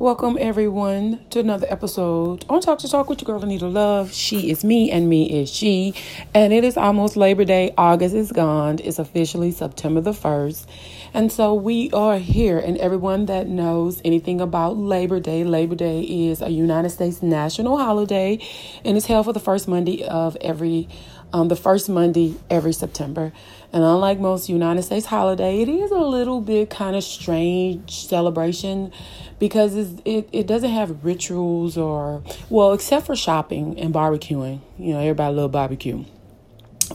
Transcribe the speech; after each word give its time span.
Welcome 0.00 0.38
everyone 0.40 1.24
to 1.30 1.40
another 1.40 1.66
episode 1.68 2.44
on 2.48 2.60
Talk 2.60 2.78
That 2.78 2.88
Talk 2.88 3.10
with 3.10 3.20
your 3.20 3.26
girl 3.26 3.42
Anita 3.42 3.66
Love. 3.66 4.12
She 4.12 4.48
is 4.48 4.62
me 4.62 4.92
and 4.92 5.08
me 5.08 5.28
is 5.28 5.50
she. 5.50 5.92
And 6.32 6.52
it 6.52 6.62
is 6.62 6.76
almost 6.76 7.16
Labor 7.16 7.44
Day. 7.44 7.74
August 7.76 8.14
is 8.14 8.30
gone. 8.30 8.78
It's 8.78 9.00
officially 9.00 9.50
September 9.50 10.00
the 10.00 10.12
1st. 10.12 10.66
And 11.14 11.32
so 11.32 11.52
we 11.52 11.90
are 11.90 12.16
here. 12.16 12.60
And 12.60 12.78
everyone 12.78 13.26
that 13.26 13.48
knows 13.48 14.00
anything 14.04 14.40
about 14.40 14.76
Labor 14.76 15.18
Day, 15.18 15.42
Labor 15.42 15.74
Day 15.74 16.02
is 16.02 16.42
a 16.42 16.48
United 16.48 16.90
States 16.90 17.20
national 17.20 17.76
holiday 17.76 18.38
and 18.84 18.96
it's 18.96 19.06
held 19.06 19.26
for 19.26 19.32
the 19.32 19.40
first 19.40 19.66
Monday 19.66 20.04
of 20.04 20.36
every 20.40 20.88
um, 21.32 21.48
the 21.48 21.56
first 21.56 21.88
Monday 21.88 22.36
every 22.48 22.72
September. 22.72 23.32
And 23.72 23.84
unlike 23.84 24.18
most 24.18 24.48
United 24.48 24.82
States 24.82 25.06
holiday, 25.06 25.60
it 25.60 25.68
is 25.68 25.90
a 25.90 25.98
little 25.98 26.40
bit 26.40 26.70
kind 26.70 26.96
of 26.96 27.04
strange 27.04 28.06
celebration 28.06 28.92
because 29.38 29.76
it, 29.76 30.28
it 30.32 30.46
doesn't 30.46 30.70
have 30.70 31.04
rituals 31.04 31.76
or, 31.76 32.22
well, 32.48 32.72
except 32.72 33.06
for 33.06 33.14
shopping 33.14 33.78
and 33.78 33.92
barbecuing. 33.92 34.60
You 34.78 34.94
know, 34.94 35.00
everybody 35.00 35.34
love 35.34 35.52
barbecue. 35.52 36.04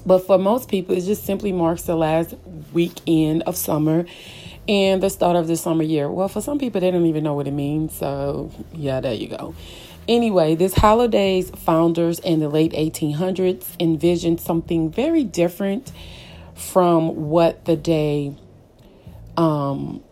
But 0.06 0.26
for 0.26 0.40
most 0.40 0.68
people, 0.68 0.98
it 0.98 1.02
just 1.02 1.24
simply 1.26 1.52
marks 1.52 1.84
the 1.84 1.96
last 1.96 2.34
weekend 2.74 3.44
of 3.44 3.56
summer 3.56 4.06
and 4.68 5.04
the 5.04 5.10
start 5.10 5.36
of 5.36 5.48
the 5.48 5.56
summer 5.56 5.84
year. 5.84 6.10
Well, 6.10 6.28
for 6.28 6.42
some 6.42 6.58
people, 6.58 6.82
they 6.82 6.90
don't 6.90 7.06
even 7.06 7.24
know 7.24 7.36
what 7.36 7.48
it 7.48 7.52
means. 7.52 7.94
So, 7.94 8.52
yeah, 8.74 9.00
there 9.00 9.14
you 9.14 9.28
go. 9.28 9.54
Anyway, 10.08 10.56
this 10.56 10.74
holiday's 10.74 11.50
founders 11.52 12.20
in 12.20 12.40
the 12.40 12.50
late 12.50 12.74
1800s 12.74 13.80
envisioned 13.80 14.42
something 14.42 14.92
very 14.92 15.24
different 15.24 15.92
from 16.56 17.30
what 17.30 17.66
the 17.66 17.76
day 17.76 18.36
um, 19.38 20.04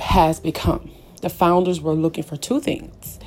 has 0.00 0.40
become. 0.40 0.90
The 1.20 1.30
founders 1.30 1.80
were 1.80 1.94
looking 1.94 2.24
for 2.24 2.36
two 2.36 2.60
things 2.60 3.18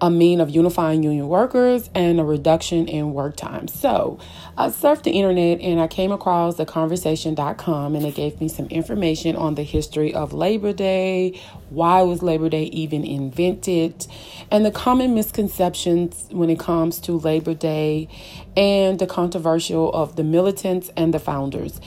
a 0.00 0.10
mean 0.10 0.40
of 0.40 0.48
unifying 0.48 1.02
union 1.02 1.28
workers 1.28 1.90
and 1.94 2.18
a 2.18 2.24
reduction 2.24 2.88
in 2.88 3.12
work 3.12 3.36
time. 3.36 3.68
So 3.68 4.18
I 4.56 4.68
surfed 4.68 5.02
the 5.02 5.10
internet 5.10 5.60
and 5.60 5.78
I 5.80 5.88
came 5.88 6.10
across 6.10 6.56
the 6.56 6.64
conversation.com 6.64 7.94
and 7.94 8.06
it 8.06 8.14
gave 8.14 8.40
me 8.40 8.48
some 8.48 8.66
information 8.66 9.36
on 9.36 9.56
the 9.56 9.62
history 9.62 10.14
of 10.14 10.32
Labor 10.32 10.72
Day, 10.72 11.38
why 11.68 12.02
was 12.02 12.22
Labor 12.22 12.48
Day 12.48 12.64
even 12.64 13.04
invented, 13.04 14.06
and 14.50 14.64
the 14.64 14.70
common 14.70 15.14
misconceptions 15.14 16.28
when 16.30 16.48
it 16.48 16.58
comes 16.58 16.98
to 17.00 17.12
Labor 17.12 17.54
Day 17.54 18.08
and 18.56 18.98
the 18.98 19.06
controversial 19.06 19.92
of 19.92 20.16
the 20.16 20.24
militants 20.24 20.90
and 20.96 21.12
the 21.12 21.18
founders. 21.18 21.78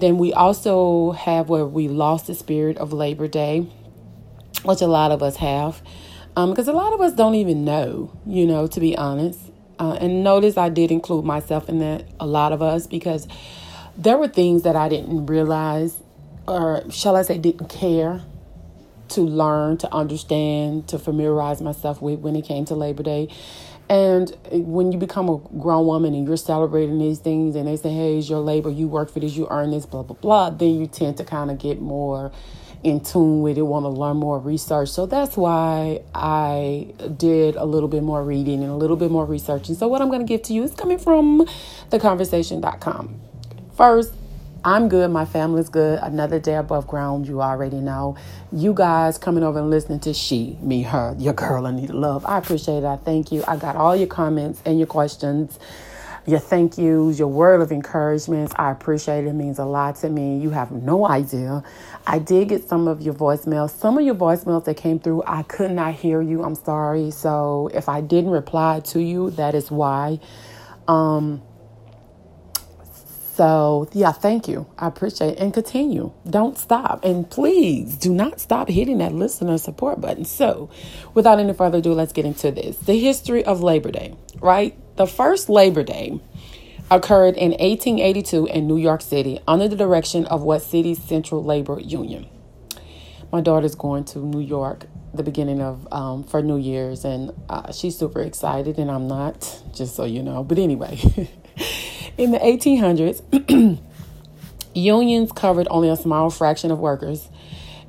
Then 0.00 0.18
we 0.18 0.32
also 0.32 1.12
have 1.12 1.48
where 1.48 1.66
we 1.66 1.88
lost 1.88 2.26
the 2.26 2.34
spirit 2.34 2.78
of 2.78 2.92
Labor 2.92 3.28
Day, 3.28 3.66
which 4.64 4.80
a 4.80 4.86
lot 4.86 5.12
of 5.12 5.22
us 5.22 5.36
have 5.36 5.82
because 6.46 6.68
um, 6.68 6.74
a 6.74 6.78
lot 6.78 6.92
of 6.92 7.00
us 7.00 7.12
don't 7.14 7.34
even 7.34 7.64
know, 7.64 8.12
you 8.24 8.46
know, 8.46 8.66
to 8.68 8.80
be 8.80 8.96
honest. 8.96 9.40
Uh, 9.80 9.96
and 10.00 10.22
notice 10.22 10.56
I 10.56 10.68
did 10.68 10.90
include 10.90 11.24
myself 11.24 11.68
in 11.68 11.78
that, 11.80 12.04
a 12.20 12.26
lot 12.26 12.52
of 12.52 12.62
us, 12.62 12.86
because 12.86 13.26
there 13.96 14.16
were 14.16 14.28
things 14.28 14.62
that 14.62 14.76
I 14.76 14.88
didn't 14.88 15.26
realize, 15.26 15.96
or 16.46 16.82
shall 16.90 17.16
I 17.16 17.22
say, 17.22 17.38
didn't 17.38 17.68
care 17.68 18.22
to 19.10 19.22
learn, 19.22 19.78
to 19.78 19.92
understand, 19.92 20.88
to 20.88 20.98
familiarize 20.98 21.60
myself 21.60 22.00
with 22.00 22.20
when 22.20 22.36
it 22.36 22.44
came 22.44 22.64
to 22.66 22.74
Labor 22.74 23.02
Day. 23.02 23.28
And 23.88 24.36
when 24.50 24.92
you 24.92 24.98
become 24.98 25.28
a 25.30 25.38
grown 25.58 25.86
woman 25.86 26.14
and 26.14 26.26
you're 26.26 26.36
celebrating 26.36 26.98
these 26.98 27.20
things 27.20 27.56
and 27.56 27.66
they 27.66 27.76
say, 27.76 27.90
hey, 27.90 28.18
it's 28.18 28.28
your 28.28 28.40
labor, 28.40 28.70
you 28.70 28.86
work 28.86 29.10
for 29.10 29.18
this, 29.18 29.34
you 29.34 29.48
earn 29.50 29.70
this, 29.70 29.86
blah, 29.86 30.02
blah, 30.02 30.16
blah, 30.16 30.50
then 30.50 30.78
you 30.78 30.86
tend 30.86 31.16
to 31.16 31.24
kind 31.24 31.50
of 31.50 31.58
get 31.58 31.80
more 31.80 32.30
in 32.82 33.00
tune 33.00 33.42
with 33.42 33.58
it, 33.58 33.62
want 33.62 33.84
to 33.84 33.88
learn 33.88 34.16
more 34.16 34.38
research. 34.38 34.88
So 34.90 35.06
that's 35.06 35.36
why 35.36 36.02
I 36.14 36.88
did 37.16 37.56
a 37.56 37.64
little 37.64 37.88
bit 37.88 38.02
more 38.02 38.22
reading 38.22 38.62
and 38.62 38.70
a 38.70 38.76
little 38.76 38.96
bit 38.96 39.10
more 39.10 39.24
research. 39.24 39.68
And 39.68 39.76
so 39.76 39.88
what 39.88 40.00
I'm 40.00 40.08
going 40.08 40.20
to 40.20 40.26
give 40.26 40.42
to 40.44 40.52
you 40.52 40.62
is 40.62 40.74
coming 40.74 40.98
from 40.98 41.46
theconversation.com. 41.90 43.20
First, 43.76 44.12
I'm 44.64 44.88
good. 44.88 45.10
My 45.10 45.24
family's 45.24 45.68
good. 45.68 46.00
Another 46.02 46.38
day 46.38 46.56
above 46.56 46.86
ground, 46.86 47.26
you 47.26 47.40
already 47.40 47.78
know. 47.78 48.16
You 48.52 48.74
guys 48.74 49.18
coming 49.18 49.42
over 49.42 49.58
and 49.58 49.70
listening 49.70 50.00
to 50.00 50.12
she, 50.12 50.58
me, 50.60 50.82
her, 50.82 51.14
your 51.18 51.32
girl, 51.32 51.66
Anita 51.66 51.92
Love. 51.96 52.26
I 52.26 52.38
appreciate 52.38 52.78
it. 52.78 52.84
I 52.84 52.96
thank 52.96 53.30
you. 53.30 53.44
I 53.46 53.56
got 53.56 53.76
all 53.76 53.94
your 53.94 54.08
comments 54.08 54.60
and 54.64 54.78
your 54.78 54.86
questions 54.86 55.58
your 56.28 56.40
thank 56.40 56.78
yous, 56.78 57.18
your 57.18 57.28
word 57.28 57.62
of 57.62 57.72
encouragement. 57.72 58.52
I 58.56 58.70
appreciate 58.72 59.24
it. 59.26 59.28
it. 59.28 59.34
means 59.34 59.58
a 59.58 59.66
lot 59.66 59.96
to 59.98 60.10
me. 60.10 60.38
You 60.38 60.50
have 60.50 60.72
no 60.72 61.08
idea. 61.08 61.64
I 62.06 62.20
did 62.20 62.50
get 62.50 62.68
some 62.68 62.88
of 62.88 63.02
your 63.02 63.14
voicemails. 63.14 63.70
Some 63.70 63.98
of 63.98 64.04
your 64.06 64.16
voicemails 64.16 64.66
that 64.66 64.76
came 64.78 65.00
through, 65.00 65.24
I 65.26 65.44
could 65.44 65.72
not 65.72 65.94
hear 65.94 66.22
you. 66.22 66.44
I'm 66.44 66.56
sorry. 66.56 67.10
So 67.12 67.70
if 67.74 67.88
I 67.88 68.02
didn't 68.02 68.30
reply 68.30 68.80
to 68.86 69.00
you, 69.00 69.30
that 69.32 69.56
is 69.56 69.70
why. 69.72 70.20
Um, 70.88 71.42
so, 73.34 73.88
yeah, 73.92 74.12
thank 74.12 74.48
you. 74.48 74.66
I 74.78 74.88
appreciate 74.88 75.32
it. 75.34 75.38
And 75.40 75.54
continue. 75.54 76.12
Don't 76.28 76.58
stop. 76.58 77.04
And 77.04 77.30
please 77.30 77.96
do 77.96 78.14
not 78.14 78.40
stop 78.40 78.68
hitting 78.68 78.98
that 78.98 79.14
listener 79.14 79.58
support 79.58 80.00
button. 80.00 80.24
So, 80.24 80.70
without 81.14 81.40
any 81.40 81.52
further 81.54 81.78
ado, 81.78 81.94
let's 81.94 82.12
get 82.12 82.26
into 82.26 82.50
this. 82.50 82.78
The 82.78 82.98
history 82.98 83.44
of 83.44 83.62
Labor 83.62 83.92
Day, 83.92 84.16
right? 84.40 84.76
The 84.98 85.06
first 85.06 85.48
Labor 85.48 85.84
Day 85.84 86.18
occurred 86.90 87.36
in 87.36 87.52
1882 87.52 88.46
in 88.46 88.66
New 88.66 88.78
York 88.78 89.00
City 89.00 89.38
under 89.46 89.68
the 89.68 89.76
direction 89.76 90.26
of 90.26 90.42
what 90.42 90.60
city's 90.60 91.00
Central 91.00 91.44
Labor 91.44 91.78
Union. 91.78 92.26
My 93.30 93.40
daughter's 93.40 93.76
going 93.76 94.06
to 94.06 94.18
New 94.18 94.40
York 94.40 94.86
the 95.14 95.22
beginning 95.22 95.62
of 95.62 95.86
um, 95.92 96.24
for 96.24 96.42
New 96.42 96.56
Year's, 96.56 97.04
and 97.04 97.30
uh, 97.48 97.70
she's 97.70 97.96
super 97.96 98.20
excited, 98.20 98.76
and 98.76 98.90
I'm 98.90 99.06
not, 99.06 99.62
just 99.72 99.94
so 99.94 100.04
you 100.04 100.20
know. 100.20 100.42
But 100.42 100.58
anyway, 100.58 100.98
in 102.18 102.32
the 102.32 102.38
1800s, 102.38 103.78
unions 104.74 105.30
covered 105.30 105.68
only 105.70 105.90
a 105.90 105.96
small 105.96 106.28
fraction 106.28 106.72
of 106.72 106.80
workers 106.80 107.28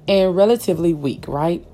and 0.07 0.35
relatively 0.35 0.93
weak, 0.93 1.27
right? 1.27 1.65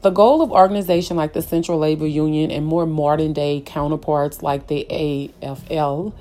The 0.00 0.10
goal 0.10 0.42
of 0.42 0.52
organization 0.52 1.16
like 1.16 1.32
the 1.32 1.42
Central 1.42 1.78
Labor 1.78 2.06
Union 2.06 2.52
and 2.52 2.64
more 2.64 2.86
modern 2.86 3.32
day 3.32 3.60
counterparts 3.66 4.44
like 4.44 4.68
the 4.68 4.86
AFL 4.88 6.12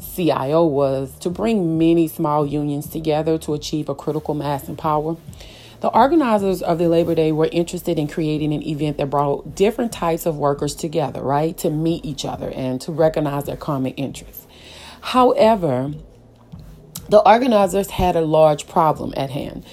CIO 0.00 0.64
was 0.64 1.18
to 1.18 1.28
bring 1.28 1.76
many 1.76 2.08
small 2.08 2.46
unions 2.46 2.88
together 2.88 3.36
to 3.38 3.52
achieve 3.52 3.90
a 3.90 3.94
critical 3.94 4.32
mass 4.32 4.66
and 4.66 4.78
power. 4.78 5.16
The 5.80 5.88
organizers 5.88 6.62
of 6.62 6.78
the 6.78 6.88
Labor 6.88 7.14
Day 7.14 7.30
were 7.30 7.50
interested 7.52 7.98
in 7.98 8.08
creating 8.08 8.54
an 8.54 8.66
event 8.66 8.96
that 8.96 9.10
brought 9.10 9.54
different 9.54 9.92
types 9.92 10.24
of 10.24 10.38
workers 10.38 10.74
together, 10.74 11.20
right, 11.20 11.56
to 11.58 11.68
meet 11.68 12.06
each 12.06 12.24
other 12.24 12.50
and 12.50 12.80
to 12.80 12.92
recognize 12.92 13.44
their 13.44 13.56
common 13.56 13.92
interests. 13.92 14.46
However, 15.02 15.92
the 17.10 17.20
organizers 17.28 17.90
had 17.90 18.16
a 18.16 18.22
large 18.22 18.66
problem 18.66 19.12
at 19.16 19.30
hand. 19.30 19.66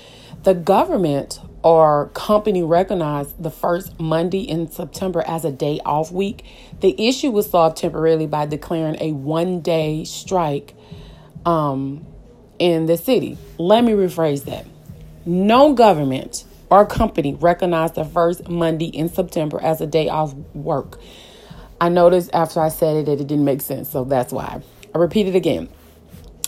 The 0.44 0.54
government 0.54 1.40
or 1.66 2.12
company 2.14 2.62
recognized 2.62 3.42
the 3.42 3.50
first 3.50 4.00
Monday 4.00 4.42
in 4.42 4.70
September 4.70 5.24
as 5.26 5.44
a 5.44 5.52
day 5.52 5.80
off 5.84 6.12
week, 6.12 6.46
the 6.82 7.08
issue 7.08 7.32
was 7.32 7.50
solved 7.50 7.76
temporarily 7.76 8.28
by 8.28 8.46
declaring 8.46 8.96
a 9.02 9.12
one 9.14 9.62
day 9.62 10.04
strike 10.04 10.76
um, 11.44 12.06
in 12.60 12.86
the 12.86 12.98
city. 12.98 13.36
Let 13.58 13.84
me 13.84 13.94
rephrase 13.94 14.46
that. 14.46 14.68
No 15.26 15.74
government 15.74 16.46
or 16.70 16.86
company 16.86 17.34
recognized 17.34 17.96
the 17.96 18.06
first 18.06 18.48
Monday 18.48 18.90
in 18.90 19.10
September 19.10 19.60
as 19.60 19.82
a 19.82 19.88
day 19.88 20.08
off 20.08 20.36
work. 20.54 21.00
I 21.82 21.90
noticed 21.90 22.30
after 22.32 22.62
I 22.62 22.70
said 22.70 22.96
it 22.96 23.06
that 23.08 23.20
it 23.20 23.26
didn't 23.26 23.44
make 23.44 23.62
sense, 23.62 23.90
so 23.90 24.04
that's 24.04 24.32
why. 24.32 24.62
I 24.94 24.98
repeat 25.00 25.26
it 25.26 25.36
again. 25.36 25.70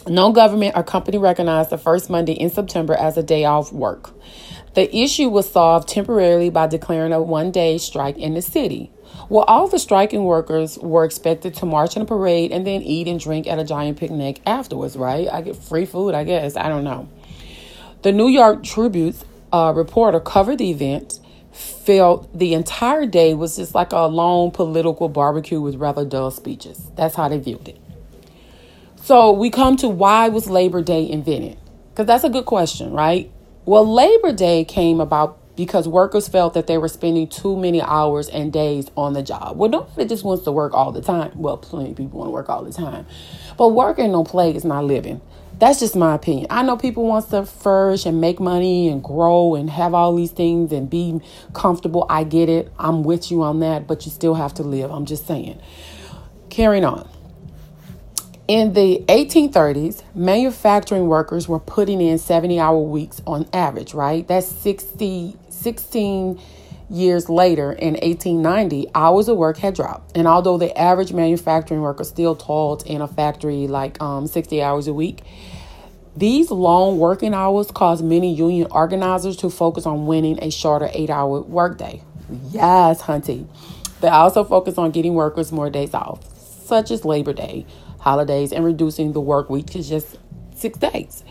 No 0.10 0.32
government 0.32 0.76
or 0.78 0.84
company 0.84 1.18
recognized 1.18 1.70
the 1.70 1.78
first 1.78 2.10
Monday 2.10 2.34
in 2.34 2.50
September 2.50 2.94
as 2.94 3.18
a 3.18 3.24
day 3.24 3.44
off 3.44 3.74
work. 3.74 4.12
The 4.74 4.96
issue 4.96 5.28
was 5.28 5.52
solved 5.52 5.90
temporarily 5.90 6.50
by 6.50 6.68
declaring 6.68 7.12
a 7.12 7.22
one 7.22 7.52
day 7.52 7.78
strike 7.78 8.18
in 8.18 8.34
the 8.34 8.42
city. 8.42 8.92
Well, 9.28 9.44
all 9.46 9.68
the 9.68 9.80
striking 9.80 10.24
workers 10.24 10.78
were 10.78 11.04
expected 11.04 11.56
to 11.56 11.66
march 11.66 11.96
in 11.96 12.02
a 12.02 12.06
parade 12.06 12.52
and 12.52 12.66
then 12.66 12.82
eat 12.82 13.08
and 13.08 13.20
drink 13.20 13.48
at 13.48 13.60
a 13.60 13.64
giant 13.64 13.98
picnic 13.98 14.40
afterwards, 14.46 14.96
right? 14.96 15.28
I 15.32 15.42
get 15.42 15.56
free 15.56 15.86
food, 15.86 16.14
I 16.14 16.24
guess. 16.24 16.56
I 16.56 16.70
don't 16.70 16.84
know. 16.84 17.10
The 18.04 18.12
New 18.12 18.28
York 18.28 18.64
Tribune's 18.64 19.26
uh, 19.52 19.74
reporter 19.76 20.20
covered 20.20 20.60
the 20.60 20.70
event, 20.70 21.20
felt 21.52 22.38
the 22.38 22.54
entire 22.54 23.06
day 23.06 23.34
was 23.34 23.58
just 23.58 23.74
like 23.74 23.92
a 23.92 24.06
long 24.06 24.52
political 24.52 25.10
barbecue 25.10 25.60
with 25.60 25.76
rather 25.76 26.06
dull 26.06 26.32
speeches. 26.32 26.92
That's 26.96 27.16
how 27.16 27.28
they 27.28 27.40
viewed 27.40 27.68
it. 27.68 27.82
So 29.08 29.32
we 29.32 29.50
come 29.50 29.78
to 29.78 29.88
why 29.88 30.28
was 30.28 30.50
Labor 30.50 30.82
Day 30.82 31.10
invented? 31.10 31.58
Because 31.92 32.08
that's 32.08 32.26
a 32.26 32.30
good 32.30 32.44
question, 32.44 32.92
right? 32.92 33.32
Well, 33.64 33.90
Labor 33.90 34.34
Day 34.34 34.66
came 34.66 35.00
about 35.00 35.56
because 35.56 35.88
workers 35.88 36.28
felt 36.28 36.54
that 36.56 36.68
they 36.68 36.78
were 36.78 36.90
spending 36.90 37.30
too 37.30 37.56
many 37.56 37.82
hours 37.82 38.28
and 38.28 38.52
days 38.52 38.92
on 38.98 39.14
the 39.14 39.24
job. 39.24 39.58
Well, 39.58 39.70
nobody 39.70 40.10
just 40.10 40.26
wants 40.26 40.44
to 40.44 40.52
work 40.52 40.74
all 40.74 40.92
the 40.92 41.02
time. 41.02 41.32
Well, 41.36 41.56
plenty 41.56 41.92
of 41.92 41.96
people 41.96 42.20
want 42.20 42.28
to 42.28 42.32
work 42.34 42.50
all 42.50 42.66
the 42.66 42.74
time. 42.74 43.06
But 43.58 43.70
working 43.70 44.12
no 44.12 44.26
play 44.26 44.54
is 44.54 44.66
not 44.66 44.84
living. 44.84 45.22
That's 45.58 45.80
just 45.80 45.96
my 45.96 46.14
opinion. 46.14 46.48
I 46.50 46.62
know 46.64 46.76
people 46.76 47.06
want 47.06 47.30
to 47.30 47.46
flourish 47.46 48.06
and 48.06 48.20
make 48.20 48.42
money 48.42 48.90
and 48.90 49.02
grow 49.02 49.56
and 49.56 49.70
have 49.70 49.94
all 49.94 50.14
these 50.18 50.32
things 50.32 50.74
and 50.74 50.90
be 50.90 51.22
comfortable. 51.54 52.06
I 52.10 52.26
get 52.26 52.50
it. 52.50 52.74
I'm 52.78 53.04
with 53.04 53.32
you 53.32 53.42
on 53.44 53.62
that, 53.62 53.88
but 53.88 54.04
you 54.04 54.12
still 54.12 54.34
have 54.34 54.54
to 54.56 54.64
live. 54.64 54.92
I'm 54.92 55.06
just 55.06 55.26
saying. 55.26 55.62
Carrying 56.50 56.84
on. 56.84 57.10
In 58.48 58.72
the 58.72 59.04
1830s, 59.10 60.04
manufacturing 60.16 61.08
workers 61.08 61.50
were 61.50 61.60
putting 61.60 62.00
in 62.00 62.18
70 62.18 62.62
hour 62.62 62.78
weeks 62.80 63.22
on 63.28 63.46
average, 63.52 63.94
right? 63.94 64.26
That's 64.26 64.48
60, 64.48 65.36
16 65.50 66.40
years 66.90 67.28
later 67.28 67.74
in 67.74 67.96
1890, 67.96 68.88
hours 68.96 69.28
of 69.28 69.36
work 69.36 69.58
had 69.58 69.76
dropped. 69.76 70.16
And 70.16 70.30
although 70.30 70.58
the 70.58 70.76
average 70.80 71.12
manufacturing 71.12 71.82
worker 71.82 72.06
still 72.06 72.38
toiled 72.38 72.86
in 72.86 73.02
a 73.02 73.08
factory 73.10 73.68
like 73.68 74.02
um, 74.02 74.28
60 74.28 74.62
hours 74.64 74.88
a 74.88 74.94
week, 74.94 75.24
these 76.16 76.50
long 76.50 77.00
working 77.00 77.34
hours 77.34 77.70
caused 77.70 78.02
many 78.02 78.34
union 78.34 78.68
organizers 78.72 79.36
to 79.38 79.50
focus 79.50 79.86
on 79.86 80.06
winning 80.06 80.42
a 80.42 80.52
shorter 80.52 80.90
eight 80.94 81.10
hour 81.10 81.42
workday. 81.42 82.02
Yes, 82.50 83.02
hunty. 83.02 83.46
They 84.00 84.08
also 84.08 84.46
focused 84.46 84.78
on 84.78 84.92
getting 84.92 85.16
workers 85.16 85.52
more 85.52 85.70
days 85.70 85.94
off, 85.94 86.24
such 86.66 86.92
as 86.92 87.04
Labor 87.04 87.34
Day, 87.34 87.66
holidays, 88.08 88.54
and 88.54 88.64
reducing 88.64 89.12
the 89.12 89.20
work 89.20 89.50
week 89.50 89.66
to 89.66 89.84
just 89.84 90.18
six 90.56 90.80
days. 90.80 91.26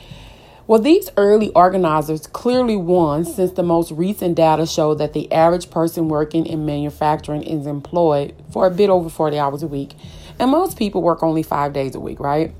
Well, 0.66 0.78
these 0.78 1.08
early 1.16 1.50
organizers 1.52 2.26
clearly 2.26 2.76
won 2.76 3.24
since 3.24 3.52
the 3.52 3.62
most 3.62 3.92
recent 3.92 4.34
data 4.34 4.66
show 4.66 4.94
that 4.94 5.14
the 5.14 5.32
average 5.32 5.70
person 5.70 6.08
working 6.08 6.44
in 6.44 6.66
manufacturing 6.66 7.44
is 7.44 7.66
employed 7.66 8.34
for 8.52 8.66
a 8.66 8.70
bit 8.70 8.90
over 8.90 9.08
40 9.08 9.38
hours 9.38 9.62
a 9.62 9.66
week, 9.66 9.94
and 10.38 10.50
most 10.50 10.76
people 10.76 11.00
work 11.00 11.22
only 11.22 11.42
five 11.42 11.72
days 11.72 11.94
a 11.94 12.00
week, 12.00 12.20
right? 12.20 12.52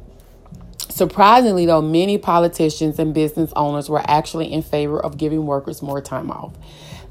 Surprisingly, 0.89 1.67
though, 1.67 1.83
many 1.83 2.17
politicians 2.17 2.99
and 2.99 3.13
business 3.13 3.53
owners 3.55 3.91
were 3.91 4.03
actually 4.07 4.51
in 4.51 4.63
favor 4.63 4.99
of 4.99 5.19
giving 5.19 5.45
workers 5.45 5.83
more 5.83 6.01
time 6.01 6.31
off. 6.31 6.55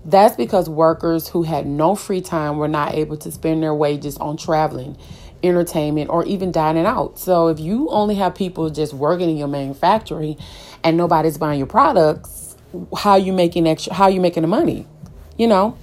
That's 0.05 0.35
because 0.35 0.69
workers 0.69 1.27
who 1.27 1.43
had 1.43 1.67
no 1.67 1.93
free 1.93 2.21
time 2.21 2.57
were 2.57 2.67
not 2.67 2.95
able 2.95 3.17
to 3.17 3.31
spend 3.31 3.61
their 3.61 3.75
wages 3.75 4.17
on 4.17 4.37
traveling, 4.37 4.97
entertainment, 5.43 6.09
or 6.09 6.25
even 6.25 6.51
dining 6.51 6.85
out. 6.85 7.19
So 7.19 7.47
if 7.47 7.59
you 7.59 7.89
only 7.89 8.15
have 8.15 8.35
people 8.35 8.69
just 8.69 8.93
working 8.93 9.29
in 9.29 9.37
your 9.37 9.47
manufacturing 9.47 10.37
and 10.83 10.97
nobody's 10.97 11.37
buying 11.37 11.59
your 11.59 11.67
products, 11.67 12.55
how 12.97 13.11
are 13.11 13.19
you 13.19 13.33
making 13.33 13.67
extra 13.67 13.93
how 13.93 14.05
are 14.05 14.11
you 14.11 14.21
making 14.21 14.41
the 14.41 14.47
money? 14.47 14.85
You 15.37 15.47
know? 15.47 15.77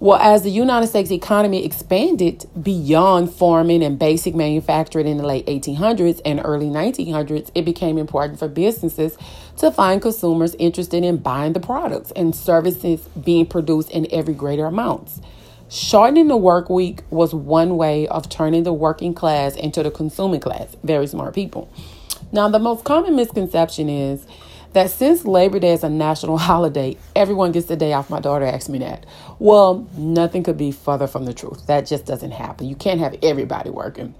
Well, 0.00 0.18
as 0.20 0.42
the 0.42 0.50
United 0.50 0.88
States 0.88 1.10
economy 1.10 1.64
expanded 1.64 2.44
beyond 2.60 3.32
farming 3.32 3.82
and 3.82 3.98
basic 3.98 4.34
manufacturing 4.34 5.06
in 5.06 5.16
the 5.16 5.26
late 5.26 5.46
1800s 5.46 6.20
and 6.24 6.40
early 6.44 6.66
1900s, 6.66 7.50
it 7.54 7.64
became 7.64 7.96
important 7.96 8.38
for 8.38 8.48
businesses 8.48 9.16
to 9.58 9.70
find 9.70 10.02
consumers 10.02 10.56
interested 10.56 11.04
in 11.04 11.18
buying 11.18 11.52
the 11.52 11.60
products 11.60 12.10
and 12.16 12.34
services 12.34 13.08
being 13.24 13.46
produced 13.46 13.90
in 13.92 14.06
every 14.10 14.34
greater 14.34 14.66
amounts. 14.66 15.20
Shortening 15.74 16.28
the 16.28 16.36
work 16.36 16.70
week 16.70 17.02
was 17.10 17.34
one 17.34 17.76
way 17.76 18.06
of 18.06 18.28
turning 18.28 18.62
the 18.62 18.72
working 18.72 19.12
class 19.12 19.56
into 19.56 19.82
the 19.82 19.90
consuming 19.90 20.38
class. 20.38 20.76
Very 20.84 21.08
smart 21.08 21.34
people. 21.34 21.68
Now, 22.30 22.48
the 22.48 22.60
most 22.60 22.84
common 22.84 23.16
misconception 23.16 23.88
is 23.88 24.24
that 24.72 24.92
since 24.92 25.24
Labor 25.24 25.58
Day 25.58 25.72
is 25.72 25.82
a 25.82 25.88
national 25.88 26.38
holiday, 26.48 26.96
everyone 27.16 27.50
gets 27.50 27.66
the 27.66 27.74
day 27.74 27.92
off. 27.92 28.08
My 28.08 28.20
daughter 28.20 28.44
asked 28.44 28.68
me 28.68 28.78
that. 28.78 29.04
Well, 29.40 29.88
nothing 29.96 30.44
could 30.44 30.56
be 30.56 30.70
further 30.70 31.08
from 31.08 31.24
the 31.24 31.34
truth. 31.34 31.66
That 31.66 31.86
just 31.86 32.06
doesn't 32.06 32.30
happen. 32.30 32.68
You 32.68 32.76
can't 32.76 33.00
have 33.00 33.16
everybody 33.20 33.70
working. 33.70 34.14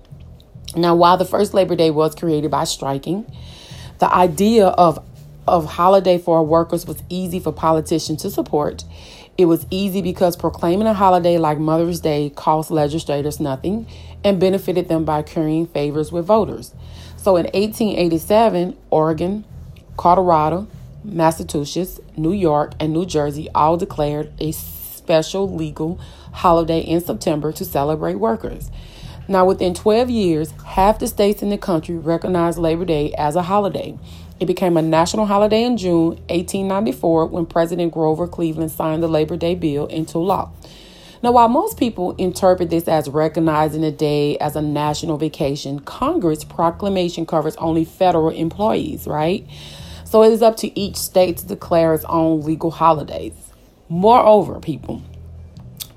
Now, 0.75 0.97
while 0.97 1.19
the 1.19 1.25
first 1.25 1.55
Labor 1.55 1.77
Day 1.77 1.93
was 1.93 2.17
created 2.17 2.51
by 2.51 2.65
striking, 2.65 3.33
the 4.01 4.13
idea 4.13 4.67
of 4.67 4.99
of 5.47 5.67
holiday 5.67 6.19
for 6.19 6.45
workers 6.45 6.87
was 6.87 7.03
easy 7.09 7.41
for 7.41 7.53
politicians 7.53 8.23
to 8.23 8.31
support. 8.31 8.85
It 9.37 9.47
was 9.47 9.67
easy 9.71 10.01
because 10.01 10.37
proclaiming 10.37 10.87
a 10.87 10.95
holiday 10.95 11.39
like 11.39 11.59
Mother's 11.59 12.01
Day 12.01 12.31
cost 12.31 12.71
legislators 12.71 13.41
nothing 13.41 13.87
and 14.23 14.39
benefited 14.39 14.89
them 14.89 15.05
by 15.05 15.23
currying 15.23 15.67
favors 15.67 16.13
with 16.13 16.27
voters. 16.27 16.73
So 17.17 17.37
in 17.37 17.45
1887, 17.47 18.77
Oregon, 18.91 19.45
Colorado, 19.97 20.69
Massachusetts, 21.03 22.01
New 22.17 22.33
York, 22.33 22.73
and 22.79 22.93
New 22.93 23.07
Jersey 23.07 23.49
all 23.55 23.77
declared 23.77 24.33
a 24.39 24.53
special 24.53 25.53
legal 25.53 26.01
holiday 26.33 26.81
in 26.81 27.01
September 27.01 27.53
to 27.53 27.65
celebrate 27.65 28.15
workers. 28.15 28.71
Now, 29.27 29.47
within 29.47 29.73
12 29.73 30.11
years, 30.11 30.51
half 30.67 30.99
the 30.99 31.07
states 31.07 31.43
in 31.43 31.49
the 31.49 31.57
country 31.57 31.97
recognized 31.97 32.59
Labor 32.59 32.85
Day 32.85 33.13
as 33.15 33.37
a 33.37 33.43
holiday. 33.43 33.99
It 34.41 34.47
became 34.47 34.77
a 34.77 34.83
national 34.83 35.27
holiday 35.27 35.63
in 35.63 35.77
June 35.77 36.17
1894 36.29 37.27
when 37.27 37.47
President 37.47 37.93
Grover 37.93 38.27
Cleveland 38.27 38.73
signed 38.73 39.03
the 39.03 39.09
Labor 39.09 39.37
Day 39.37 39.55
bill 39.55 39.87
into 39.87 40.19
law. 40.19 40.51
Now, 41.23 41.33
while 41.33 41.49
most 41.49 41.79
people 41.79 42.15
interpret 42.17 42.69
this 42.69 42.87
as 42.87 43.09
recognizing 43.09 43.81
the 43.81 43.91
day 43.91 44.37
as 44.39 44.57
a 44.57 44.61
national 44.61 45.17
vacation, 45.17 45.79
Congress 45.79 46.45
proclamation 46.45 47.25
covers 47.25 47.57
only 47.57 47.85
federal 47.85 48.29
employees, 48.29 49.07
right? 49.07 49.47
So 50.05 50.23
it 50.23 50.33
is 50.33 50.43
up 50.43 50.57
to 50.59 50.79
each 50.79 50.97
state 50.97 51.39
to 51.39 51.47
declare 51.47 51.95
its 51.95 52.05
own 52.05 52.43
legal 52.43 52.71
holidays. 52.71 53.33
Moreover, 53.89 54.61
people, 54.61 55.03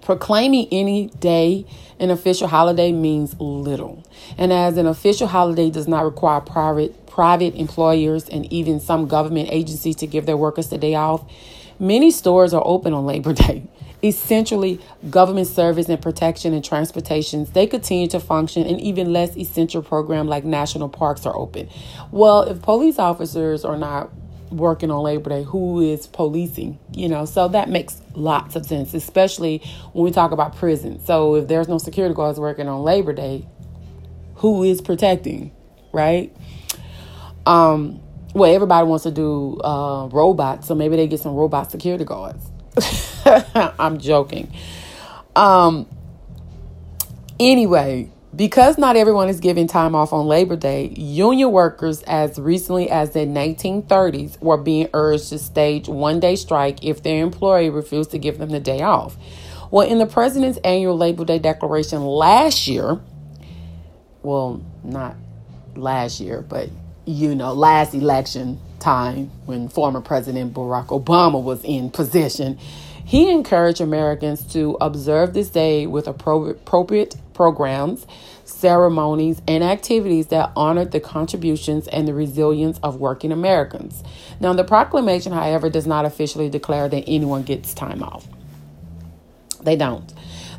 proclaiming 0.01 0.67
any 0.71 1.07
day 1.19 1.65
an 1.99 2.11
official 2.11 2.47
holiday 2.47 2.91
means 2.91 3.35
little. 3.39 4.03
And 4.37 4.53
as 4.53 4.77
an 4.77 4.85
official 4.85 5.27
holiday 5.27 5.69
does 5.69 5.87
not 5.87 6.05
require 6.05 6.41
private 6.41 7.05
private 7.07 7.55
employers 7.55 8.29
and 8.29 8.51
even 8.53 8.79
some 8.79 9.07
government 9.07 9.49
agencies 9.51 9.95
to 9.95 10.05
give 10.05 10.27
their 10.27 10.37
workers 10.37 10.69
the 10.69 10.77
day 10.77 10.93
off, 10.93 11.23
many 11.79 12.11
stores 12.11 12.53
are 12.53 12.61
open 12.63 12.93
on 12.93 13.05
Labor 13.05 13.33
Day 13.45 13.63
essentially 14.03 14.79
government 15.09 15.47
service 15.47 15.89
and 15.89 15.99
protection 15.99 16.53
and 16.53 16.63
transportations 16.63 17.49
they 17.51 17.65
continue 17.65 18.07
to 18.07 18.19
function 18.19 18.63
and 18.63 18.79
even 18.79 19.11
less 19.11 19.35
essential 19.35 19.81
programs 19.81 20.29
like 20.29 20.43
national 20.43 20.87
parks 20.87 21.25
are 21.25 21.35
open 21.35 21.67
well 22.11 22.43
if 22.43 22.61
police 22.61 22.99
officers 22.99 23.65
are 23.65 23.75
not 23.75 24.11
working 24.49 24.91
on 24.91 25.03
labor 25.03 25.29
day 25.29 25.43
who 25.43 25.81
is 25.81 26.07
policing 26.07 26.79
you 26.93 27.09
know? 27.09 27.25
So 27.25 27.47
that 27.49 27.69
makes 27.69 28.01
lots 28.13 28.55
of 28.55 28.65
sense 28.65 28.93
especially 28.93 29.61
when 29.93 30.05
we 30.05 30.11
talk 30.11 30.31
about 30.31 30.55
prison. 30.55 31.03
So 31.03 31.35
if 31.35 31.47
there's 31.47 31.67
no 31.67 31.77
security 31.77 32.15
guards 32.15 32.39
working 32.39 32.67
on 32.67 32.83
labor 32.83 33.13
day 33.13 33.45
who 34.35 34.63
is 34.63 34.81
protecting 34.81 35.51
right? 35.91 36.35
Um 37.45 38.01
well 38.33 38.53
everybody 38.53 38.87
wants 38.87 39.03
to 39.03 39.11
do 39.11 39.59
uh 39.61 40.07
robots 40.11 40.67
so 40.67 40.75
maybe 40.75 40.95
they 40.95 41.07
get 41.07 41.19
some 41.19 41.35
robot 41.35 41.71
security 41.71 42.05
guards. 42.05 42.43
I'm 43.25 43.97
joking. 43.97 44.51
Um, 45.37 45.87
anyway, 47.39 48.09
because 48.35 48.77
not 48.77 48.95
everyone 48.95 49.29
is 49.29 49.39
giving 49.39 49.67
time 49.67 49.95
off 49.95 50.11
on 50.11 50.27
Labor 50.27 50.55
Day, 50.55 50.89
union 50.97 51.51
workers, 51.51 52.03
as 52.03 52.37
recently 52.37 52.89
as 52.89 53.11
the 53.11 53.19
1930s, 53.19 54.39
were 54.41 54.57
being 54.57 54.89
urged 54.93 55.29
to 55.29 55.39
stage 55.39 55.87
one 55.87 56.19
day 56.19 56.35
strike 56.35 56.83
if 56.83 57.03
their 57.03 57.23
employer 57.23 57.71
refused 57.71 58.11
to 58.11 58.19
give 58.19 58.37
them 58.37 58.49
the 58.49 58.59
day 58.59 58.81
off. 58.81 59.15
Well, 59.71 59.87
in 59.87 59.97
the 59.97 60.05
president's 60.05 60.59
annual 60.59 60.97
Labor 60.97 61.25
Day 61.25 61.39
declaration 61.39 62.03
last 62.05 62.67
year, 62.67 62.99
well, 64.23 64.61
not 64.83 65.15
last 65.75 66.19
year, 66.19 66.41
but 66.41 66.69
you 67.05 67.33
know, 67.33 67.53
last 67.53 67.93
election 67.93 68.59
time 68.79 69.31
when 69.45 69.69
former 69.69 70.01
President 70.01 70.53
Barack 70.53 70.87
Obama 70.87 71.41
was 71.41 71.63
in 71.63 71.89
position, 71.89 72.59
he 73.05 73.31
encouraged 73.31 73.79
Americans 73.79 74.43
to 74.53 74.77
observe 74.81 75.33
this 75.33 75.49
day 75.49 75.87
with 75.87 76.07
appropriate 76.07 77.15
programs, 77.37 78.05
ceremonies, 78.43 79.41
and 79.47 79.63
activities 79.63 80.27
that 80.27 80.51
honored 80.55 80.91
the 80.91 80.99
contributions 80.99 81.87
and 81.87 82.07
the 82.07 82.13
resilience 82.13 82.79
of 82.83 82.97
working 82.97 83.31
Americans. 83.31 84.03
Now, 84.41 84.53
the 84.53 84.63
proclamation, 84.63 85.31
however, 85.31 85.69
does 85.69 85.87
not 85.87 86.03
officially 86.03 86.49
declare 86.49 86.89
that 86.89 87.03
anyone 87.07 87.43
gets 87.43 87.73
time 87.75 88.03
off. 88.03 88.27
They 89.61 89.75
don't. 89.75 90.11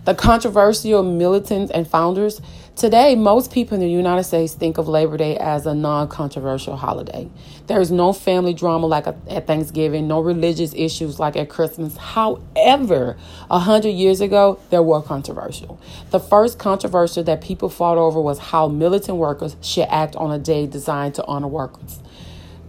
The 0.05 0.14
controversial 0.14 1.02
militants 1.02 1.71
and 1.71 1.87
founders 1.87 2.40
Today, 2.78 3.17
most 3.17 3.50
people 3.50 3.75
in 3.75 3.81
the 3.81 3.90
United 3.90 4.23
States 4.23 4.55
think 4.55 4.78
of 4.78 4.87
Labor 4.87 5.17
Day 5.17 5.37
as 5.37 5.67
a 5.67 5.75
non 5.75 6.07
controversial 6.07 6.76
holiday. 6.76 7.28
There 7.67 7.81
is 7.81 7.90
no 7.90 8.12
family 8.12 8.55
drama 8.55 8.87
like 8.87 9.09
at 9.09 9.49
Thanksgiving, 9.49 10.07
no 10.07 10.21
religious 10.21 10.73
issues 10.75 11.19
like 11.19 11.35
at 11.35 11.49
Christmas. 11.49 11.97
However, 11.97 13.17
a 13.50 13.59
hundred 13.59 13.95
years 13.95 14.21
ago, 14.21 14.61
there 14.71 14.81
were 14.81 15.02
controversial. 15.02 15.81
The 16.11 16.21
first 16.21 16.61
controversy 16.61 17.21
that 17.23 17.40
people 17.40 17.69
fought 17.69 17.99
over 17.99 18.21
was 18.21 18.38
how 18.38 18.69
militant 18.69 19.19
workers 19.19 19.57
should 19.61 19.88
act 19.88 20.14
on 20.14 20.31
a 20.31 20.38
day 20.38 20.69
designed 20.69 21.17
to 21.17 21.26
honor 21.26 21.49
workers. 21.49 21.99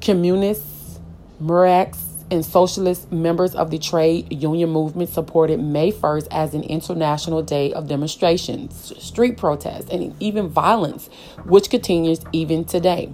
Communists, 0.01 0.99
Muraks, 1.39 1.99
and 2.31 2.45
socialist 2.45 3.11
members 3.11 3.55
of 3.55 3.71
the 3.71 3.79
trade 3.79 4.31
union 4.31 4.69
movement 4.69 5.09
supported 5.09 5.59
May 5.59 5.91
1st 5.91 6.27
as 6.31 6.53
an 6.53 6.63
international 6.63 7.41
day 7.41 7.73
of 7.73 7.87
demonstrations, 7.87 8.93
street 9.01 9.37
protests, 9.37 9.89
and 9.89 10.15
even 10.21 10.49
violence, 10.49 11.09
which 11.45 11.69
continues 11.69 12.19
even 12.31 12.65
today. 12.65 13.11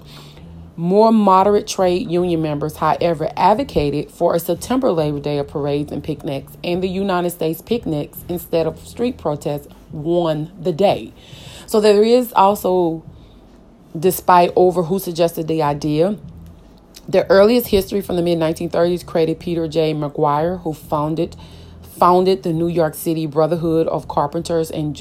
More 0.78 1.12
moderate 1.14 1.68
trade 1.68 2.12
union 2.12 2.42
members, 2.42 2.76
however, 2.76 3.32
advocated 3.38 4.12
for 4.12 4.36
a 4.36 4.40
September 4.40 4.92
Labor 4.92 5.22
Day 5.22 5.38
of 5.38 5.48
parades 5.48 5.92
and 5.92 6.04
picnics, 6.04 6.58
and 6.64 6.84
the 6.84 6.90
United 6.90 7.30
States 7.30 7.62
picnics 7.62 8.20
instead 8.28 8.68
of 8.68 8.78
street 8.86 9.18
protests 9.18 9.68
won 9.94 10.52
the 10.60 10.74
day. 10.74 11.14
So 11.66 11.80
there 11.80 12.04
is 12.04 12.34
also, 12.34 13.06
despite 13.98 14.52
over 14.58 14.84
who 14.84 15.00
suggested 15.00 15.48
the 15.48 15.64
idea, 15.64 16.18
the 17.08 17.30
earliest 17.30 17.68
history 17.68 18.02
from 18.02 18.16
the 18.16 18.22
mid 18.22 18.40
1930s 18.40 19.06
credited 19.06 19.40
Peter 19.40 19.68
J. 19.68 19.94
McGuire, 19.94 20.62
who 20.62 20.74
founded 20.74 21.36
founded 21.82 22.44
the 22.44 22.52
New 22.52 22.68
York 22.68 22.94
City 22.94 23.26
Brotherhood 23.26 23.88
of 23.88 24.08
Carpenters 24.10 24.70
and 24.70 24.94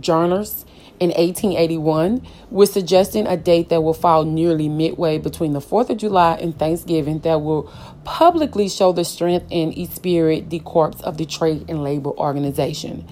Joiners 0.00 0.64
in 1.00 1.08
1881, 1.08 2.24
with 2.50 2.70
suggesting 2.70 3.26
a 3.26 3.36
date 3.36 3.68
that 3.70 3.82
will 3.82 3.94
fall 3.94 4.24
nearly 4.24 4.68
midway 4.68 5.18
between 5.18 5.52
the 5.52 5.60
4th 5.60 5.90
of 5.90 5.96
July 5.96 6.36
and 6.36 6.56
Thanksgiving 6.56 7.18
that 7.20 7.42
will 7.42 7.64
publicly 8.04 8.68
show 8.68 8.92
the 8.92 9.04
strength 9.04 9.46
and 9.50 9.76
esprit 9.76 10.48
de 10.48 10.60
corps 10.60 11.00
of 11.02 11.16
the 11.16 11.26
trade 11.26 11.64
and 11.68 11.82
labor 11.82 12.10
organization. 12.10 13.08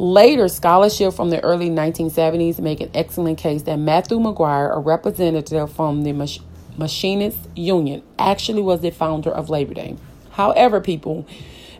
Later, 0.00 0.48
scholarship 0.48 1.12
from 1.12 1.28
the 1.28 1.44
early 1.44 1.68
1970s 1.68 2.58
make 2.58 2.80
an 2.80 2.90
excellent 2.94 3.36
case 3.36 3.64
that 3.64 3.76
Matthew 3.76 4.18
Maguire, 4.18 4.70
a 4.70 4.78
representative 4.78 5.70
from 5.70 6.04
the 6.04 6.12
Mach- 6.12 6.40
Machinists 6.78 7.46
Union, 7.54 8.02
actually 8.18 8.62
was 8.62 8.80
the 8.80 8.92
founder 8.92 9.30
of 9.30 9.50
Labor 9.50 9.74
Day. 9.74 9.98
However, 10.30 10.80
people, 10.80 11.26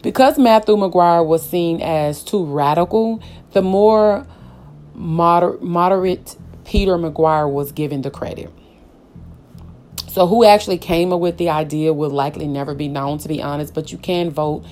because 0.03 0.39
Matthew 0.39 0.77
Maguire 0.77 1.23
was 1.23 1.49
seen 1.49 1.81
as 1.81 2.23
too 2.23 2.45
radical, 2.45 3.23
the 3.53 3.63
more 3.63 4.27
moder- 4.95 5.57
moderate 5.63 6.37
Peter 6.67 6.99
McGuire 6.99 7.51
was 7.51 7.73
given 7.73 8.03
the 8.03 8.11
credit. 8.11 8.53
So, 10.09 10.27
who 10.27 10.45
actually 10.45 10.77
came 10.77 11.11
up 11.15 11.21
with 11.21 11.39
the 11.39 11.49
idea 11.49 11.95
will 11.95 12.11
likely 12.11 12.47
never 12.47 12.75
be 12.75 12.87
known, 12.87 13.17
to 13.17 13.29
be 13.29 13.41
honest, 13.41 13.73
but 13.73 13.93
you 13.93 13.97
can 13.97 14.29
vote 14.29 14.67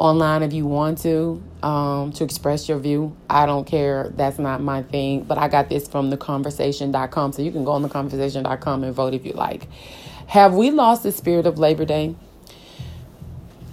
online 0.00 0.42
if 0.42 0.52
you 0.52 0.66
want 0.66 0.98
to 0.98 1.42
um, 1.62 2.12
to 2.12 2.24
express 2.24 2.68
your 2.68 2.78
view. 2.78 3.14
I 3.28 3.46
don't 3.46 3.66
care. 3.66 4.12
That's 4.16 4.38
not 4.38 4.62
my 4.62 4.82
thing. 4.82 5.24
But 5.24 5.38
I 5.38 5.48
got 5.48 5.68
this 5.68 5.86
from 5.86 6.10
theconversation.com. 6.10 7.32
So 7.32 7.42
you 7.42 7.52
can 7.52 7.64
go 7.64 7.72
on 7.72 7.88
theconversation.com 7.88 8.82
and 8.82 8.94
vote 8.94 9.14
if 9.14 9.24
you 9.24 9.32
like. 9.32 9.68
Have 10.26 10.54
we 10.54 10.70
lost 10.70 11.02
the 11.02 11.12
spirit 11.12 11.46
of 11.46 11.58
Labor 11.58 11.84
Day? 11.84 12.16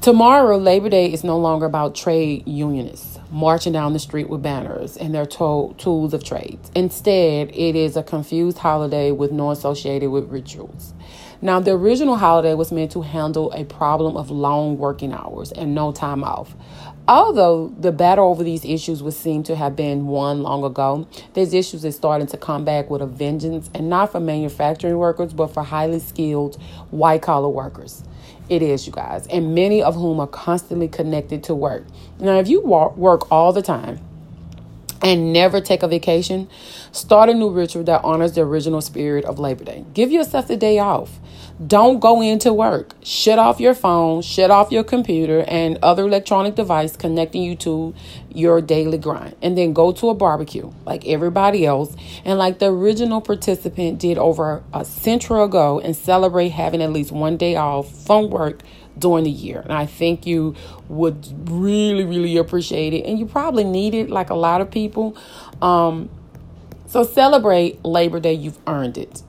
Tomorrow, 0.02 0.58
Labor 0.58 0.90
Day 0.90 1.12
is 1.12 1.24
no 1.24 1.38
longer 1.38 1.66
about 1.66 1.96
trade 1.96 2.48
unionists 2.48 3.17
marching 3.32 3.74
down 3.74 3.94
the 3.94 4.00
street 4.00 4.30
with 4.30 4.42
banners 4.42 4.98
and 4.98 5.14
their 5.14 5.26
to- 5.26 5.74
tools 5.78 6.14
of 6.14 6.24
trade. 6.24 6.60
Instead, 6.76 7.50
it 7.50 7.76
is 7.76 7.98
a 7.98 8.04
confused 8.04 8.60
holiday 8.60 9.12
with 9.12 9.32
no 9.32 9.52
associated 9.52 10.10
with 10.10 10.30
rituals. 10.30 10.94
Now, 11.42 11.60
the 11.60 11.72
original 11.72 12.16
holiday 12.16 12.56
was 12.56 12.72
meant 12.72 12.92
to 12.94 13.04
handle 13.04 13.52
a 13.52 13.64
problem 13.64 14.18
of 14.18 14.32
long 14.32 14.78
working 14.78 15.14
hours 15.14 15.52
and 15.52 15.76
no 15.76 15.92
time 15.92 16.24
off. 16.24 16.56
Although 17.08 17.74
the 17.80 17.92
battle 17.92 18.28
over 18.30 18.44
these 18.44 18.66
issues 18.66 19.04
would 19.04 19.14
seem 19.14 19.44
to 19.44 19.56
have 19.56 19.76
been 19.76 20.08
won 20.08 20.42
long 20.42 20.64
ago, 20.64 21.08
these 21.36 21.54
issues 21.54 21.86
are 21.86 21.92
starting 21.92 22.28
to 22.28 22.38
come 22.38 22.66
back 22.66 22.90
with 22.90 23.02
a 23.02 23.06
vengeance, 23.06 23.70
and 23.74 23.90
not 23.90 24.12
for 24.12 24.20
manufacturing 24.20 24.98
workers, 24.98 25.32
but 25.32 25.48
for 25.48 25.64
highly 25.64 26.00
skilled 26.00 26.62
white 26.90 27.22
collar 27.22 27.50
workers. 27.50 28.04
It 28.50 28.62
is, 28.62 28.88
you 28.88 28.94
guys, 28.94 29.28
and 29.28 29.54
many 29.54 29.84
of 29.84 29.96
whom 29.96 30.20
are 30.22 30.28
constantly 30.28 30.88
connected 30.88 31.44
to 31.46 31.56
work. 31.56 31.86
Now, 32.20 32.40
if 32.40 32.48
you 32.48 32.62
work 32.62 33.30
all 33.32 33.52
the 33.52 33.62
time 33.62 34.00
and 35.02 35.34
never 35.34 35.62
take 35.62 35.84
a 35.84 35.88
vacation, 35.88 36.50
start 36.92 37.30
a 37.30 37.34
new 37.34 37.50
ritual 37.50 37.84
that 37.84 38.04
honors 38.04 38.34
the 38.34 38.42
original 38.42 38.82
spirit 38.82 39.26
of 39.26 39.40
Labor 39.40 39.64
Day. 39.64 39.86
Give 39.94 40.12
yourself 40.12 40.48
the 40.48 40.58
day 40.58 40.80
off. 40.80 41.20
Don't 41.66 42.00
go 42.00 42.22
into 42.22 42.54
work. 42.54 42.94
Shut 43.04 43.40
off 43.40 43.60
your 43.60 43.74
phone, 43.74 44.22
shut 44.22 44.52
off 44.52 44.72
your 44.72 44.84
computer 44.84 45.44
and 45.48 45.80
other 45.82 46.04
electronic 46.04 46.54
device 46.54 46.96
connecting 46.96 47.42
you 47.42 47.56
to 47.58 47.96
your 48.32 48.62
daily 48.62 49.00
grind. 49.00 49.36
And 49.42 49.58
then 49.58 49.74
go 49.74 49.92
to 49.94 50.10
a 50.10 50.14
barbecue 50.14 50.72
like 50.86 51.08
everybody 51.08 51.66
else 51.66 51.96
and 52.24 52.38
like 52.38 52.60
the 52.60 52.68
original 52.68 53.22
participant 53.22 54.00
did 54.00 54.20
over 54.20 54.64
a 54.72 54.86
century 54.86 55.42
ago 55.42 55.80
and 55.80 55.96
celebrate 55.96 56.50
having 56.50 56.82
at 56.82 56.92
least 56.92 57.12
one 57.12 57.38
day 57.38 57.56
off 57.56 57.92
from 58.06 58.30
work 58.30 58.62
during 59.00 59.24
the 59.24 59.32
year. 59.32 59.62
And 59.62 59.74
I 59.74 59.86
think 59.86 60.26
you 60.26 60.56
would 60.90 61.28
really, 61.50 62.04
really 62.04 62.38
appreciate 62.38 62.94
it. 62.94 63.06
And 63.06 63.20
you 63.20 63.26
probably 63.26 63.64
need 63.64 63.94
it 63.94 64.10
like 64.10 64.30
a 64.30 64.36
lot 64.36 64.62
of 64.62 64.72
people. 64.72 65.18
Um, 65.62 66.10
so 66.88 67.04
celebrate 67.04 67.84
Labor 67.84 68.20
Day. 68.20 68.34
You've 68.34 68.60
earned 68.68 68.98
it 68.98 69.24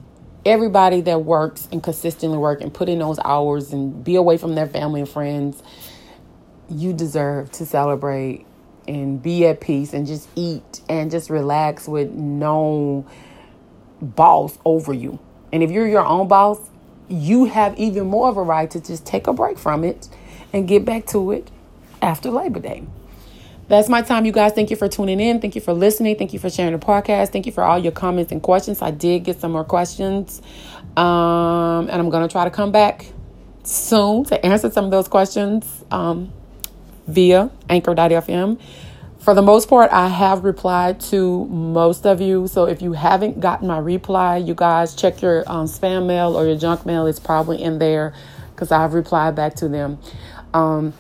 everybody 0.49 1.03
that 1.03 1.25
works 1.25 1.69
and 1.71 1.83
consistently 1.83 2.39
work 2.39 2.61
and 2.61 2.73
put 2.73 2.89
in 2.89 2.99
those 2.99 3.19
hours 3.25 3.73
and 3.73 4.03
be 4.03 4.17
away 4.17 4.39
from 4.39 4.55
their 4.55 4.67
family 4.67 5.01
and 5.01 5.09
friends, 5.09 5.63
you 6.71 6.93
deserve 6.93 7.51
to 7.53 7.67
celebrate 7.67 8.47
and 8.87 9.23
be 9.23 9.47
at 9.47 9.61
peace 9.61 9.93
and 9.93 10.07
just 10.07 10.29
eat 10.35 10.81
and 10.89 11.11
just 11.11 11.29
relax 11.29 11.87
with 11.87 12.11
no 12.11 13.07
boss 14.01 14.59
over 14.65 14.93
you. 14.93 15.19
And 15.53 15.63
if 15.63 15.71
you're 15.71 15.87
your 15.89 16.05
own 16.05 16.29
boss, 16.29 16.59
you 17.09 17.47
have 17.47 17.79
even 17.79 18.07
more 18.07 18.29
of 18.29 18.37
a 18.37 18.43
right 18.43 18.71
to 18.71 18.81
just 18.81 19.07
take 19.07 19.27
a 19.27 19.33
break 19.33 19.59
from 19.59 19.85
it 19.85 20.09
and 20.53 20.69
get 20.69 20.85
back 20.85 21.07
to 21.07 21.33
it 21.33 21.51
after 22.03 22.31
Labor 22.31 22.61
Day. 22.61 22.85
That's 23.69 23.89
my 23.89 24.01
time, 24.01 24.25
you 24.25 24.33
guys. 24.33 24.53
Thank 24.53 24.71
you 24.71 24.77
for 24.77 24.89
tuning 24.89 25.21
in. 25.21 25.41
Thank 25.41 25.55
you 25.55 25.61
for 25.61 25.75
listening. 25.75 26.17
Thank 26.17 26.33
you 26.33 26.39
for 26.39 26.49
sharing 26.49 26.73
the 26.73 26.79
podcast. 26.79 27.33
Thank 27.33 27.45
you 27.45 27.53
for 27.53 27.63
all 27.63 27.79
your 27.79 27.93
comments 27.93 28.33
and 28.33 28.43
questions. 28.43 28.81
I 28.81 28.91
did 28.91 29.25
get 29.25 29.41
some 29.41 29.53
more 29.53 29.65
questions. 29.65 30.41
Um, 30.97 31.89
and 31.91 31.93
I'm 31.93 32.09
going 32.09 32.27
to 32.27 32.33
try 32.33 32.45
to 32.45 32.51
come 32.51 32.73
back 32.73 33.07
soon 33.63 34.25
to 34.25 34.45
answer 34.45 34.71
some 34.71 34.87
of 34.87 34.91
those 34.91 35.07
questions 35.07 35.85
um, 35.91 36.33
via 37.07 37.51
anchor.fm. 37.69 38.59
For 39.19 39.35
the 39.35 39.43
most 39.43 39.69
part, 39.69 39.91
I 39.93 40.09
have 40.09 40.45
replied 40.45 41.01
to 41.01 41.45
most 41.47 42.07
of 42.07 42.21
you. 42.21 42.47
So 42.47 42.65
if 42.65 42.81
you 42.81 42.93
haven't 42.93 43.41
gotten 43.41 43.69
my 43.69 43.79
reply, 43.79 44.37
you 44.39 44.55
guys 44.55 44.95
check 44.95 45.21
your 45.21 45.45
um, 45.47 45.67
spam 45.67 46.07
mail 46.07 46.39
or 46.39 46.47
your 46.47 46.57
junk 46.57 46.87
mail. 46.87 47.07
It's 47.07 47.19
probably 47.21 47.63
in 47.63 47.79
there 47.79 48.15
because 48.55 48.73
I've 48.73 48.95
replied 48.95 49.35
back 49.35 49.55
to 49.57 49.69
them. 49.69 49.99
Um, 50.55 50.95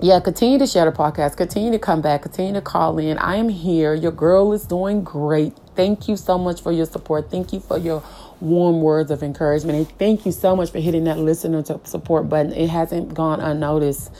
yeah, 0.00 0.18
continue 0.20 0.58
to 0.58 0.66
share 0.66 0.84
the 0.84 0.96
podcast. 0.96 1.36
Continue 1.36 1.70
to 1.70 1.78
come 1.78 2.00
back. 2.00 2.22
Continue 2.22 2.54
to 2.54 2.60
call 2.60 2.98
in. 2.98 3.18
I 3.18 3.36
am 3.36 3.48
here. 3.48 3.94
Your 3.94 4.10
girl 4.10 4.52
is 4.52 4.66
doing 4.66 5.04
great. 5.04 5.56
Thank 5.76 6.08
you 6.08 6.16
so 6.16 6.36
much 6.38 6.62
for 6.62 6.72
your 6.72 6.86
support. 6.86 7.30
Thank 7.30 7.52
you 7.52 7.60
for 7.60 7.78
your 7.78 8.02
warm 8.40 8.80
words 8.80 9.10
of 9.10 9.22
encouragement. 9.22 9.78
And 9.78 9.98
thank 9.98 10.26
you 10.26 10.32
so 10.32 10.56
much 10.56 10.70
for 10.70 10.80
hitting 10.80 11.04
that 11.04 11.18
listener 11.18 11.62
support 11.84 12.28
button. 12.28 12.52
It 12.52 12.68
hasn't 12.70 13.14
gone 13.14 13.40
unnoticed. 13.40 14.10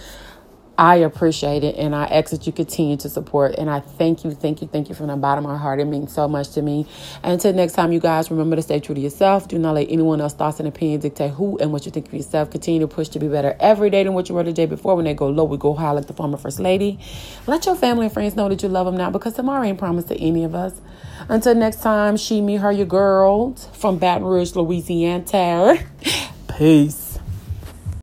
I 0.77 0.97
appreciate 0.97 1.63
it 1.63 1.77
and 1.77 1.95
I 1.95 2.05
ask 2.07 2.31
that 2.31 2.47
you 2.47 2.53
continue 2.53 2.97
to 2.99 3.09
support. 3.09 3.55
And 3.57 3.71
I 3.71 3.81
thank 3.81 4.25
you, 4.25 4.33
thank 4.33 4.61
you, 4.61 4.69
thank 4.69 4.89
you 4.89 4.95
from 4.95 5.07
the 5.07 5.17
bottom 5.17 5.45
of 5.45 5.53
my 5.53 5.59
heart. 5.59 5.81
It 5.81 5.85
means 5.85 6.13
so 6.13 6.27
much 6.27 6.51
to 6.53 6.63
me. 6.63 6.87
And 7.23 7.33
until 7.33 7.53
next 7.53 7.75
time, 7.75 7.93
you 7.93 8.01
guys, 8.01 8.31
remember 8.31 8.57
to 8.57 8.63
stay 8.63 8.81
true 8.81 8.95
to 8.95 9.01
yourself. 9.01 9.47
Do 9.47 9.59
not 9.59 9.75
let 9.75 9.89
anyone 9.89 10.21
else's 10.21 10.37
thoughts 10.37 10.59
and 10.59 10.69
opinions 10.69 11.03
dictate 11.03 11.33
who 11.33 11.59
and 11.59 11.73
what 11.73 11.87
you 11.87 11.93
think 11.93 12.09
of 12.09 12.15
yourself. 12.15 12.51
Continue 12.51 12.81
to 12.81 12.89
push 12.89 13.09
to 13.11 13.19
be 13.19 13.29
better 13.29 13.57
every 13.61 13.91
day 13.91 14.03
than 14.03 14.15
what 14.15 14.29
you 14.29 14.35
were 14.35 14.43
the 14.43 14.53
day 14.53 14.67
before. 14.67 14.97
When 14.97 15.05
they 15.05 15.15
go 15.15 15.29
low, 15.29 15.45
we 15.45 15.57
go 15.57 15.75
high 15.75 15.93
like 15.93 16.07
the 16.07 16.13
former 16.13 16.37
First 16.37 16.59
Lady. 16.59 16.99
Let 17.47 17.67
your 17.67 17.77
family 17.77 18.07
and 18.07 18.13
friends 18.13 18.35
know 18.35 18.49
that 18.49 18.63
you 18.63 18.69
love 18.69 18.87
them 18.87 18.97
now 18.97 19.11
because 19.11 19.35
tomorrow 19.35 19.65
ain't 19.65 19.79
promised 19.79 20.09
to 20.09 20.17
any 20.17 20.45
of 20.45 20.55
us. 20.55 20.81
Until 21.29 21.55
next 21.55 21.83
time, 21.83 22.17
she, 22.17 22.41
me, 22.41 22.57
her, 22.57 22.73
your 22.73 22.87
girl 22.87 23.55
from 23.55 23.99
Baton 23.99 24.25
Rouge, 24.25 24.55
Louisiana. 24.57 25.79
Peace. 26.59 27.04